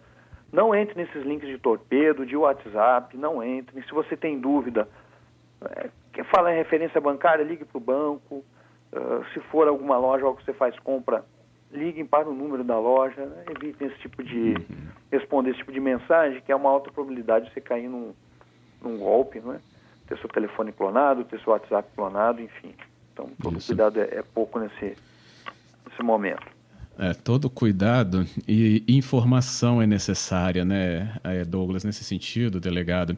não 0.52 0.74
entre 0.74 0.94
nesses 0.94 1.24
links 1.24 1.48
de 1.48 1.58
torpedo, 1.58 2.26
de 2.26 2.36
WhatsApp, 2.36 3.16
não 3.16 3.42
entre. 3.42 3.82
Se 3.82 3.90
você 3.90 4.16
tem 4.16 4.38
dúvida, 4.38 4.86
é, 5.62 5.88
quer 6.12 6.24
falar 6.26 6.52
em 6.52 6.58
referência 6.58 7.00
bancária, 7.00 7.42
ligue 7.42 7.64
para 7.64 7.78
o 7.78 7.80
banco. 7.80 8.44
Uh, 8.92 9.24
se 9.32 9.40
for 9.48 9.66
alguma 9.66 9.96
loja 9.96 10.26
ou 10.26 10.36
que 10.36 10.44
você 10.44 10.52
faz 10.52 10.78
compra, 10.80 11.24
liguem 11.70 12.04
para 12.04 12.28
o 12.28 12.34
número 12.34 12.62
da 12.62 12.78
loja. 12.78 13.24
Né? 13.24 13.44
Evitem 13.56 13.88
esse 13.88 13.98
tipo 14.00 14.22
de 14.22 14.54
responder 15.10 15.50
esse 15.50 15.60
tipo 15.60 15.72
de 15.72 15.80
mensagem, 15.80 16.42
que 16.42 16.52
é 16.52 16.56
uma 16.56 16.68
alta 16.68 16.92
probabilidade 16.92 17.46
de 17.46 17.54
você 17.54 17.60
cair 17.62 17.88
num, 17.88 18.12
num 18.82 18.98
golpe, 18.98 19.40
não 19.40 19.54
é? 19.54 19.60
Ter 20.06 20.18
seu 20.18 20.28
telefone 20.28 20.72
clonado, 20.72 21.24
ter 21.24 21.40
seu 21.40 21.54
WhatsApp 21.54 21.88
clonado, 21.94 22.42
enfim. 22.42 22.74
Então, 23.12 23.30
todo 23.42 23.56
Isso. 23.56 23.68
cuidado 23.68 23.98
é, 23.98 24.18
é 24.18 24.22
pouco 24.22 24.58
nesse, 24.58 24.96
nesse 25.88 26.02
momento. 26.02 26.46
É, 26.98 27.14
todo 27.14 27.48
cuidado 27.48 28.26
e 28.46 28.84
informação 28.86 29.80
é 29.80 29.86
necessária, 29.86 30.64
né, 30.64 31.16
é, 31.24 31.44
Douglas, 31.44 31.84
nesse 31.84 32.04
sentido, 32.04 32.60
delegado. 32.60 33.16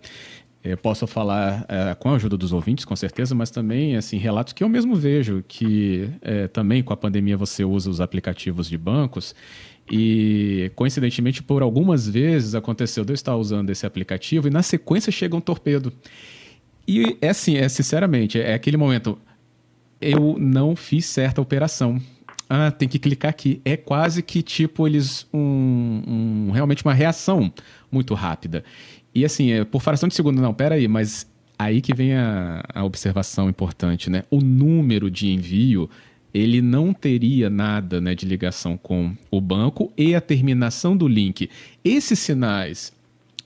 Eu 0.63 0.79
posso 0.79 1.07
falar 1.07 1.67
é, 1.69 1.95
com 1.95 2.09
a 2.09 2.15
ajuda 2.15 2.39
dos 2.39 2.53
ouvintes, 2.53 2.87
com 2.87 2.97
certeza, 2.97 3.35
mas 3.35 3.51
também 3.51 3.97
assim 3.97 4.17
relatos 4.17 4.55
que 4.55 4.65
eu 4.65 4.69
mesmo 4.69 4.95
vejo 4.95 5.45
que 5.47 6.09
é, 6.23 6.49
também 6.49 6.83
com 6.83 6.93
a 6.93 6.97
pandemia 6.97 7.37
você 7.37 7.65
usa 7.65 7.91
os 7.91 8.01
aplicativos 8.01 8.69
de 8.71 8.79
bancos 8.79 9.35
e 9.91 10.73
coincidentemente 10.75 11.43
por 11.43 11.61
algumas 11.61 12.09
vezes 12.09 12.55
aconteceu 12.55 13.05
de 13.05 13.13
eu 13.13 13.15
estar 13.15 13.37
usando 13.37 13.69
esse 13.69 13.85
aplicativo 13.85 14.49
e 14.49 14.51
na 14.51 14.63
sequência 14.63 15.13
chega 15.13 15.37
um 15.37 15.41
torpedo. 15.41 15.93
E 16.89 17.19
é 17.21 17.29
assim, 17.29 17.57
é 17.57 17.69
sinceramente, 17.69 18.41
é 18.41 18.55
aquele 18.55 18.79
momento 18.79 19.19
eu 20.01 20.37
não 20.39 20.75
fiz 20.75 21.07
certa 21.07 21.41
operação 21.41 22.01
ah, 22.55 22.71
tem 22.71 22.89
que 22.89 22.99
clicar 22.99 23.31
aqui. 23.31 23.61
É 23.65 23.77
quase 23.77 24.23
que 24.23 24.43
tipo 24.43 24.87
eles 24.87 25.27
um, 25.33 26.03
um 26.07 26.51
realmente 26.53 26.85
uma 26.85 26.95
reação 26.95 27.53
muito 27.91 28.15
rápida. 28.15 28.65
E 29.15 29.25
assim, 29.25 29.53
é, 29.53 29.65
por 29.65 29.83
fração 29.83 30.09
de 30.09 30.15
segundo, 30.15 30.41
não, 30.41 30.55
pera 30.55 30.75
aí, 30.75 30.89
mas 30.89 31.27
aí 31.59 31.81
que 31.81 31.95
vem 31.95 32.15
a, 32.15 32.63
a 32.75 32.85
observação 32.85 33.49
importante, 33.49 34.11
né? 34.11 34.25
O 34.31 34.41
número 34.41 35.11
de 35.11 35.29
envio 35.29 35.89
ele 36.33 36.61
não 36.61 36.93
teria 36.93 37.49
nada 37.49 38.01
né, 38.01 38.13
de 38.13 38.27
ligação 38.27 38.77
com 38.77 39.17
o 39.31 39.41
banco 39.41 39.93
e 39.97 40.17
a 40.17 40.21
terminação 40.21 40.97
do 40.97 41.07
link. 41.07 41.49
Esses 41.85 42.19
sinais 42.19 42.93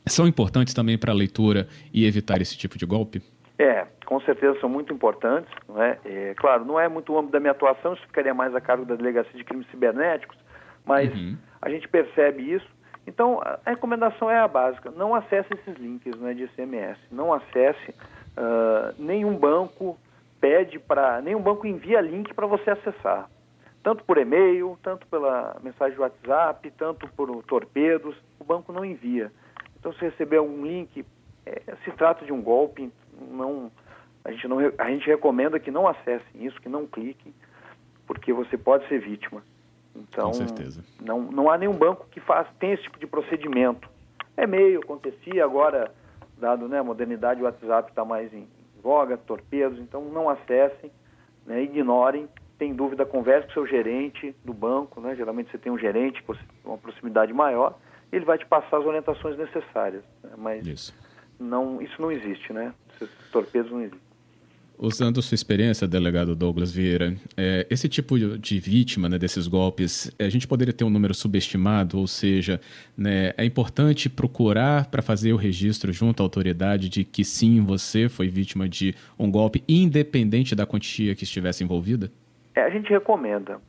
são 0.06 0.26
importantes 0.26 0.72
também 0.72 0.96
para 0.96 1.12
a 1.12 1.14
leitura 1.14 1.68
e 1.92 2.06
evitar 2.06 2.40
esse 2.40 2.56
tipo 2.56 2.78
de 2.78 2.86
golpe? 2.86 3.20
É, 3.58 3.86
com 4.06 4.20
certeza 4.20 4.58
são 4.60 4.68
muito 4.68 4.92
importantes. 4.92 5.52
Não 5.68 5.82
é? 5.82 5.98
claro, 6.36 6.64
não 6.64 6.78
é 6.78 6.88
muito 6.88 7.12
o 7.12 7.18
âmbito 7.18 7.32
da 7.32 7.40
minha 7.40 7.50
atuação, 7.50 7.94
isso 7.94 8.06
ficaria 8.06 8.32
mais 8.32 8.54
a 8.54 8.60
cargo 8.60 8.84
da 8.84 8.94
Delegacia 8.94 9.36
de 9.36 9.44
Crimes 9.44 9.68
Cibernéticos, 9.70 10.38
mas 10.84 11.12
uhum. 11.12 11.36
a 11.60 11.68
gente 11.68 11.88
percebe 11.88 12.52
isso. 12.52 12.68
Então, 13.08 13.40
a 13.42 13.70
recomendação 13.70 14.30
é 14.30 14.38
a 14.38 14.46
básica: 14.46 14.90
não 14.90 15.14
acesse 15.14 15.52
esses 15.54 15.76
links 15.76 16.14
né, 16.18 16.34
de 16.34 16.46
SMS, 16.48 16.98
não 17.10 17.32
acesse. 17.32 17.90
Uh, 18.36 18.94
nenhum 18.98 19.34
banco 19.36 19.98
pede 20.40 20.78
para. 20.78 21.20
Nenhum 21.22 21.40
banco 21.40 21.66
envia 21.66 22.00
link 22.00 22.32
para 22.34 22.46
você 22.46 22.70
acessar. 22.70 23.28
Tanto 23.82 24.04
por 24.04 24.18
e-mail, 24.18 24.78
tanto 24.82 25.06
pela 25.06 25.56
mensagem 25.62 25.94
de 25.94 26.00
WhatsApp, 26.00 26.70
tanto 26.76 27.08
por 27.14 27.42
torpedos, 27.44 28.14
o 28.38 28.44
banco 28.44 28.72
não 28.72 28.84
envia. 28.84 29.32
Então, 29.78 29.92
se 29.94 30.00
receber 30.00 30.36
algum 30.36 30.66
link, 30.66 31.04
é, 31.46 31.62
se 31.84 31.90
trata 31.92 32.26
de 32.26 32.32
um 32.32 32.42
golpe, 32.42 32.92
não, 33.30 33.70
a, 34.24 34.30
gente 34.30 34.48
não, 34.48 34.58
a 34.78 34.90
gente 34.90 35.06
recomenda 35.06 35.58
que 35.58 35.70
não 35.70 35.86
acessem 35.86 36.44
isso, 36.44 36.60
que 36.60 36.68
não 36.68 36.86
cliquem, 36.86 37.34
porque 38.06 38.32
você 38.32 38.56
pode 38.56 38.86
ser 38.88 39.00
vítima. 39.00 39.42
Então, 39.94 40.28
Com 40.28 40.34
certeza. 40.34 40.84
Não, 41.00 41.20
não 41.20 41.50
há 41.50 41.58
nenhum 41.58 41.76
banco 41.76 42.06
que 42.10 42.20
faz, 42.20 42.46
tem 42.58 42.72
esse 42.72 42.84
tipo 42.84 42.98
de 42.98 43.06
procedimento. 43.06 43.88
É 44.36 44.46
meio, 44.46 44.80
acontecia, 44.80 45.44
agora, 45.44 45.92
dado 46.38 46.68
né, 46.68 46.78
a 46.78 46.84
modernidade, 46.84 47.40
o 47.40 47.44
WhatsApp 47.44 47.90
está 47.90 48.04
mais 48.04 48.32
em 48.32 48.46
voga, 48.82 49.16
torpedos, 49.16 49.78
então 49.80 50.04
não 50.04 50.28
acessem, 50.28 50.90
né, 51.44 51.62
ignorem. 51.62 52.28
Tem 52.56 52.74
dúvida, 52.74 53.06
converse 53.06 53.46
com 53.46 53.50
o 53.50 53.54
seu 53.54 53.66
gerente 53.66 54.34
do 54.44 54.52
banco, 54.52 55.00
né? 55.00 55.14
geralmente 55.14 55.48
você 55.48 55.58
tem 55.58 55.70
um 55.70 55.78
gerente 55.78 56.20
com 56.24 56.34
uma 56.64 56.76
proximidade 56.76 57.32
maior, 57.32 57.78
ele 58.10 58.24
vai 58.24 58.36
te 58.36 58.44
passar 58.46 58.78
as 58.78 58.84
orientações 58.84 59.38
necessárias. 59.38 60.02
Né? 60.24 60.30
Mas 60.36 60.66
isso. 60.66 61.07
Não, 61.38 61.80
isso 61.80 62.00
não 62.00 62.10
existe, 62.10 62.52
né? 62.52 62.72
Esses 62.94 63.08
torpedos 63.30 63.70
não 63.70 63.80
existem. 63.80 64.08
Usando 64.80 65.20
sua 65.20 65.34
experiência, 65.34 65.88
delegado 65.88 66.36
Douglas 66.36 66.72
Vieira, 66.72 67.12
é, 67.36 67.66
esse 67.68 67.88
tipo 67.88 68.16
de 68.16 68.60
vítima 68.60 69.08
né, 69.08 69.18
desses 69.18 69.48
golpes, 69.48 70.08
a 70.20 70.28
gente 70.28 70.46
poderia 70.46 70.72
ter 70.72 70.84
um 70.84 70.90
número 70.90 71.12
subestimado, 71.14 71.98
ou 71.98 72.06
seja, 72.06 72.60
né, 72.96 73.32
é 73.36 73.44
importante 73.44 74.08
procurar 74.08 74.88
para 74.88 75.02
fazer 75.02 75.32
o 75.32 75.36
registro 75.36 75.92
junto 75.92 76.22
à 76.22 76.24
autoridade 76.24 76.88
de 76.88 77.02
que 77.02 77.24
sim, 77.24 77.60
você 77.60 78.08
foi 78.08 78.28
vítima 78.28 78.68
de 78.68 78.94
um 79.18 79.28
golpe, 79.28 79.64
independente 79.68 80.54
da 80.54 80.64
quantia 80.64 81.16
que 81.16 81.24
estivesse 81.24 81.64
envolvida? 81.64 82.08
É, 82.54 82.62
a 82.62 82.70
gente 82.70 82.88
recomenda, 82.88 83.60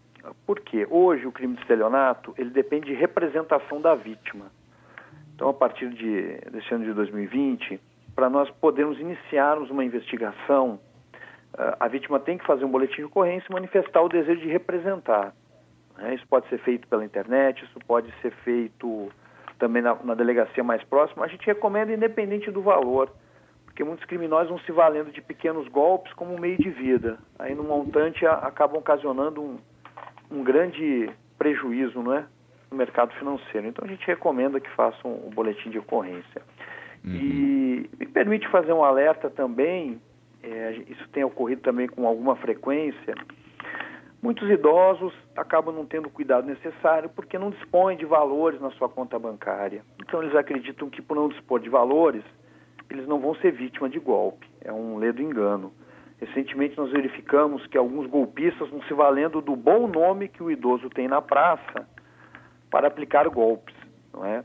porque 0.45 0.85
hoje 0.91 1.25
o 1.25 1.31
crime 1.31 1.55
de 1.55 1.61
estelionato 1.61 2.35
ele 2.37 2.51
depende 2.51 2.85
de 2.85 2.93
representação 2.93 3.81
da 3.81 3.95
vítima. 3.95 4.45
Então, 5.39 5.47
a 5.47 5.53
partir 5.53 5.87
de, 5.91 6.37
desse 6.51 6.73
ano 6.73 6.83
de 6.83 6.91
2020, 6.91 7.79
para 8.13 8.29
nós 8.29 8.49
podermos 8.59 8.99
iniciarmos 8.99 9.69
uma 9.69 9.85
investigação, 9.85 10.81
uh, 11.53 11.77
a 11.79 11.87
vítima 11.87 12.19
tem 12.19 12.37
que 12.37 12.45
fazer 12.45 12.65
um 12.65 12.69
boletim 12.69 12.97
de 12.97 13.03
ocorrência 13.05 13.47
e 13.49 13.53
manifestar 13.53 14.01
o 14.01 14.09
desejo 14.09 14.41
de 14.41 14.49
representar. 14.49 15.33
Né? 15.97 16.15
Isso 16.15 16.27
pode 16.27 16.45
ser 16.49 16.57
feito 16.57 16.89
pela 16.89 17.05
internet, 17.05 17.63
isso 17.63 17.79
pode 17.87 18.13
ser 18.21 18.31
feito 18.43 19.09
também 19.57 19.81
na, 19.81 19.95
na 20.03 20.13
delegacia 20.13 20.61
mais 20.61 20.83
próxima. 20.83 21.23
A 21.23 21.29
gente 21.29 21.45
recomenda 21.45 21.93
independente 21.93 22.51
do 22.51 22.61
valor, 22.61 23.09
porque 23.63 23.81
muitos 23.81 24.03
criminosos 24.07 24.49
vão 24.49 24.59
se 24.59 24.73
valendo 24.73 25.09
de 25.09 25.21
pequenos 25.21 25.69
golpes 25.69 26.11
como 26.15 26.37
meio 26.37 26.57
de 26.57 26.69
vida. 26.69 27.17
Aí 27.39 27.55
no 27.55 27.63
montante 27.63 28.25
acabam 28.25 28.77
ocasionando 28.77 29.41
um, 29.41 29.57
um 30.29 30.43
grande 30.43 31.09
prejuízo, 31.37 32.03
não 32.03 32.13
é? 32.13 32.25
No 32.71 32.77
mercado 32.77 33.13
financeiro. 33.15 33.67
Então 33.67 33.85
a 33.85 33.87
gente 33.87 34.05
recomenda 34.05 34.59
que 34.59 34.69
façam 34.71 35.11
um 35.11 35.29
boletim 35.29 35.69
de 35.69 35.79
ocorrência. 35.79 36.41
Uhum. 37.03 37.13
E 37.13 37.89
me 37.99 38.05
permite 38.05 38.47
fazer 38.49 38.73
um 38.73 38.83
alerta 38.83 39.29
também, 39.29 39.99
é, 40.43 40.83
isso 40.87 41.07
tem 41.09 41.23
ocorrido 41.23 41.61
também 41.61 41.87
com 41.87 42.05
alguma 42.07 42.35
frequência. 42.35 43.15
Muitos 44.21 44.49
idosos 44.49 45.13
acabam 45.35 45.73
não 45.73 45.85
tendo 45.85 46.07
o 46.07 46.11
cuidado 46.11 46.45
necessário 46.45 47.09
porque 47.09 47.39
não 47.39 47.51
dispõem 47.51 47.97
de 47.97 48.05
valores 48.05 48.59
na 48.59 48.69
sua 48.71 48.89
conta 48.89 49.17
bancária. 49.17 49.81
Então 50.01 50.21
eles 50.21 50.35
acreditam 50.35 50.89
que 50.89 51.01
por 51.01 51.15
não 51.15 51.29
dispor 51.29 51.59
de 51.61 51.69
valores, 51.69 52.23
eles 52.89 53.07
não 53.07 53.19
vão 53.19 53.33
ser 53.35 53.51
vítima 53.51 53.89
de 53.89 53.97
golpe. 53.97 54.45
É 54.61 54.73
um 54.73 54.97
ledo 54.97 55.21
engano. 55.21 55.71
Recentemente 56.19 56.77
nós 56.77 56.91
verificamos 56.91 57.65
que 57.67 57.77
alguns 57.77 58.07
golpistas 58.07 58.67
estão 58.67 58.81
se 58.83 58.93
valendo 58.93 59.39
do 59.39 59.55
bom 59.55 59.87
nome 59.87 60.27
que 60.27 60.43
o 60.43 60.51
idoso 60.51 60.89
tem 60.89 61.07
na 61.07 61.21
praça 61.21 61.87
para 62.69 62.87
aplicar 62.87 63.27
golpes, 63.29 63.75
não 64.13 64.25
é? 64.25 64.43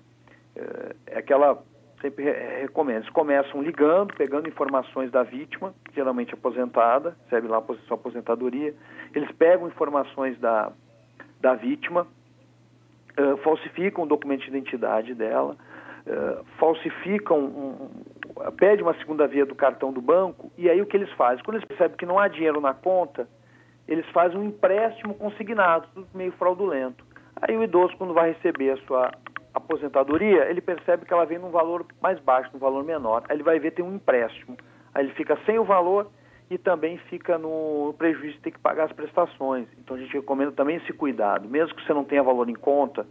É, 0.57 0.97
é 1.07 1.19
aquela 1.19 1.63
sempre 2.05 2.25
recomendo. 2.61 2.99
Eles 2.99 3.11
começam 3.11 3.63
ligando, 3.63 4.15
pegando 4.15 4.47
informações 4.47 5.11
da 5.11 5.23
vítima, 5.23 5.75
geralmente 5.95 6.35
aposentada, 6.35 7.17
recebe 7.25 7.49
lá 7.49 7.59
a 7.59 7.75
sua 7.87 7.95
aposentadoria. 7.95 8.75
Eles 9.15 9.31
pegam 9.33 9.69
informações 9.69 10.39
da, 10.39 10.71
da 11.41 11.55
vítima, 11.55 12.07
uh, 13.19 13.37
falsificam 13.39 14.05
o 14.05 14.07
documento 14.07 14.43
de 14.43 14.49
identidade 14.49 15.15
dela, 15.15 15.57
uh, 16.07 16.45
falsificam, 16.59 17.39
um, 17.39 17.91
pede 18.59 18.83
uma 18.83 18.95
segunda 18.99 19.27
via 19.27 19.47
do 19.47 19.55
cartão 19.55 19.91
do 19.91 20.03
banco 20.03 20.53
e 20.59 20.69
aí 20.69 20.83
o 20.83 20.87
que 20.87 20.97
eles 20.97 21.11
fazem? 21.13 21.43
Quando 21.43 21.57
eles 21.57 21.67
percebem 21.69 21.97
que 21.97 22.05
não 22.05 22.19
há 22.19 22.29
dinheiro 22.29 22.61
na 22.61 22.75
conta, 22.75 23.27
eles 23.89 24.07
fazem 24.11 24.39
um 24.39 24.45
empréstimo 24.45 25.15
consignado, 25.15 25.89
tudo 25.95 26.09
meio 26.15 26.33
fraudulento. 26.33 27.04
Aí 27.41 27.57
o 27.57 27.63
idoso, 27.63 27.97
quando 27.97 28.15
vai 28.15 28.33
receber 28.33 28.71
a 28.71 28.77
sua 28.87 29.11
aposentadoria, 29.53 30.49
ele 30.51 30.61
percebe 30.61 31.05
que 31.05 31.13
ela 31.13 31.25
vem 31.25 31.39
num 31.39 31.51
valor 31.51 31.87
mais 32.03 32.19
baixo, 32.21 32.51
num 32.53 32.59
valor 32.59 32.85
menor. 32.85 33.23
Aí 33.29 33.37
ele 33.37 33.43
vai 33.43 33.59
ver 33.59 33.73
tem 33.73 33.85
um 33.85 33.95
empréstimo. 33.95 34.57
Aí 34.95 35.05
ele 35.05 35.15
fica 35.15 35.39
sem 35.47 35.59
o 35.59 35.65
valor 35.65 36.11
e 36.51 36.59
também 36.59 36.99
fica 37.09 37.39
no 37.39 37.95
prejuízo 37.97 38.35
de 38.35 38.41
ter 38.41 38.51
que 38.51 38.59
pagar 38.59 38.85
as 38.85 38.93
prestações. 38.93 39.67
Então 39.79 39.97
a 39.97 40.01
gente 40.01 40.13
recomenda 40.13 40.53
também 40.53 40.77
esse 40.77 40.93
cuidado. 40.93 41.49
Mesmo 41.49 41.75
que 41.75 41.85
você 41.85 41.93
não 41.93 42.05
tenha 42.05 42.23
valor 42.23 42.49
em 42.49 42.55
conta, 42.55 43.07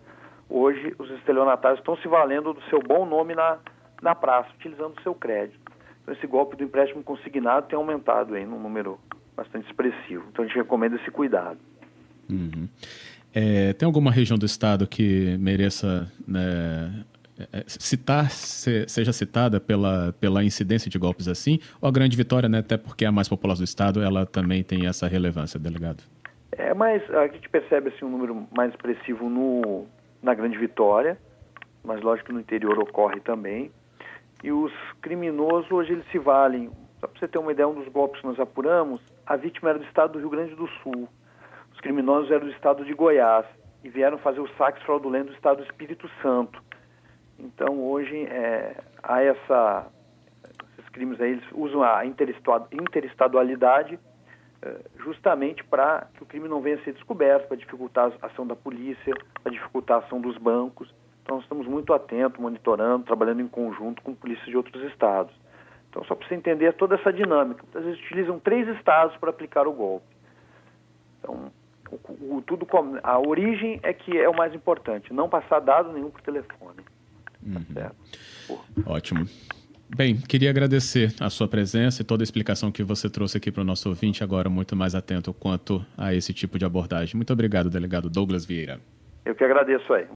hoje 0.50 0.94
os 1.00 1.10
estelionatários 1.12 1.80
estão 1.80 1.96
se 1.98 2.08
valendo 2.08 2.53
do 2.53 2.62
seu 2.63 2.80
bom 2.80 3.06
nome 3.06 3.34
na, 3.34 3.58
na 4.01 4.13
praça, 4.13 4.50
utilizando 4.56 4.98
o 4.98 5.01
seu 5.01 5.15
crédito. 5.15 5.60
Então 6.01 6.13
esse 6.13 6.27
golpe 6.27 6.56
do 6.56 6.63
empréstimo 6.63 7.03
consignado 7.03 7.68
tem 7.68 7.77
aumentado 7.77 8.36
aí 8.36 8.46
num 8.46 8.60
número 8.60 9.00
bastante 9.36 9.65
expressivo. 9.68 10.25
Então 10.32 10.44
a 10.44 10.48
gente 10.48 10.58
recomenda 10.58 10.96
esse 10.98 11.10
cuidado. 11.10 11.58
Uhum. 12.30 12.68
É, 13.33 13.73
tem 13.73 13.85
alguma 13.85 14.11
região 14.11 14.37
do 14.37 14.45
estado 14.45 14.85
que 14.85 15.35
mereça 15.39 16.11
né, 16.27 17.03
é, 17.51 17.63
citar, 17.67 18.29
seja 18.29 19.11
citada 19.11 19.59
pela, 19.59 20.13
pela 20.19 20.43
incidência 20.43 20.89
de 20.89 20.99
golpes 20.99 21.27
assim? 21.27 21.59
Ou 21.81 21.89
a 21.89 21.91
Grande 21.91 22.15
Vitória, 22.15 22.47
né, 22.47 22.59
até 22.59 22.77
porque 22.77 23.05
é 23.05 23.07
a 23.07 23.11
mais 23.11 23.27
populosa 23.27 23.61
do 23.61 23.65
estado, 23.65 24.03
ela 24.03 24.25
também 24.25 24.63
tem 24.63 24.85
essa 24.85 25.07
relevância, 25.07 25.59
delegado? 25.59 26.03
É, 26.51 26.73
mas 26.75 27.01
a 27.09 27.27
gente 27.27 27.49
percebe 27.49 27.89
assim, 27.89 28.05
um 28.05 28.09
número 28.09 28.47
mais 28.55 28.69
expressivo 28.71 29.27
no, 29.27 29.87
na 30.21 30.35
Grande 30.35 30.57
Vitória, 30.59 31.17
mas 31.83 32.01
lógico 32.01 32.27
que 32.27 32.33
no 32.33 32.39
interior 32.39 32.77
ocorre 32.77 33.19
também. 33.19 33.71
E 34.43 34.51
os 34.51 34.71
criminosos 35.01 35.71
hoje 35.71 35.93
eles 35.93 36.05
se 36.11 36.19
valem. 36.19 36.69
Só 36.99 37.07
para 37.07 37.19
você 37.19 37.27
ter 37.27 37.39
uma 37.39 37.51
ideia, 37.51 37.67
um 37.67 37.73
dos 37.73 37.87
golpes 37.87 38.21
que 38.21 38.27
nós 38.27 38.39
apuramos, 38.39 39.01
a 39.25 39.35
vítima 39.35 39.71
era 39.71 39.79
do 39.79 39.85
estado 39.85 40.13
do 40.13 40.19
Rio 40.19 40.29
Grande 40.29 40.53
do 40.53 40.67
Sul 40.83 41.09
criminosos 41.83 42.31
eram 42.31 42.47
do 42.47 42.51
estado 42.53 42.83
de 42.85 42.93
Goiás 42.93 43.45
e 43.83 43.89
vieram 43.89 44.17
fazer 44.17 44.39
os 44.39 44.49
saques 44.55 44.81
fraudulentos 44.83 45.31
do 45.31 45.35
estado 45.35 45.57
do 45.57 45.63
Espírito 45.63 46.09
Santo. 46.21 46.63
Então, 47.37 47.83
hoje, 47.83 48.25
é, 48.25 48.77
há 49.03 49.21
essa, 49.21 49.87
esses 50.77 50.89
crimes 50.89 51.19
aí, 51.19 51.31
eles 51.31 51.43
usam 51.51 51.83
a 51.83 52.03
interestadualidade 52.05 53.99
é, 54.61 54.77
justamente 55.03 55.61
para 55.65 56.07
que 56.13 56.23
o 56.23 56.25
crime 56.25 56.47
não 56.47 56.61
venha 56.61 56.77
a 56.77 56.83
ser 56.83 56.93
descoberto, 56.93 57.47
para 57.47 57.57
dificultar 57.57 58.13
a 58.21 58.27
ação 58.27 58.47
da 58.47 58.55
polícia, 58.55 59.13
para 59.43 59.51
dificultar 59.51 59.97
a 59.97 60.05
ação 60.05 60.21
dos 60.21 60.37
bancos. 60.37 60.93
Então, 61.21 61.35
nós 61.35 61.43
estamos 61.43 61.67
muito 61.67 61.93
atentos, 61.93 62.39
monitorando, 62.39 63.03
trabalhando 63.03 63.41
em 63.41 63.47
conjunto 63.47 64.01
com 64.01 64.15
polícias 64.15 64.47
de 64.47 64.55
outros 64.55 64.81
estados. 64.83 65.33
Então, 65.89 66.03
só 66.05 66.15
para 66.15 66.27
você 66.27 66.35
entender 66.35 66.73
toda 66.73 66.95
essa 66.95 67.11
dinâmica. 67.11 67.61
Muitas 67.63 67.83
vezes 67.83 67.99
utilizam 67.99 68.39
três 68.39 68.67
estados 68.69 69.15
para 69.17 69.29
aplicar 69.29 69.67
o 69.67 69.73
golpe. 69.73 70.07
Então, 71.19 71.51
o, 72.21 72.41
tudo 72.45 72.67
a 73.03 73.19
origem 73.19 73.79
é 73.83 73.93
que 73.93 74.17
é 74.17 74.29
o 74.29 74.35
mais 74.35 74.53
importante, 74.53 75.13
não 75.13 75.29
passar 75.29 75.59
dado 75.59 75.91
nenhum 75.91 76.09
por 76.09 76.21
telefone. 76.21 76.83
Tá 77.73 77.91
uhum. 78.50 78.83
Ótimo. 78.85 79.25
Bem, 79.95 80.15
queria 80.17 80.50
agradecer 80.50 81.13
a 81.19 81.29
sua 81.29 81.47
presença 81.47 82.01
e 82.01 82.05
toda 82.05 82.23
a 82.23 82.25
explicação 82.25 82.71
que 82.71 82.83
você 82.83 83.09
trouxe 83.09 83.38
aqui 83.38 83.51
para 83.51 83.62
o 83.62 83.65
nosso 83.65 83.89
ouvinte, 83.89 84.23
agora 84.23 84.50
muito 84.50 84.75
mais 84.75 84.95
atento 84.95 85.31
quanto 85.33 85.85
a 85.95 86.13
esse 86.13 86.33
tipo 86.33 86.57
de 86.57 86.65
abordagem. 86.65 87.15
Muito 87.15 87.31
obrigado, 87.31 87.69
delegado 87.69 88.09
Douglas 88.09 88.45
Vieira. 88.45 88.79
Eu 89.23 89.35
que 89.35 89.43
agradeço 89.43 89.93
aí. 89.93 90.07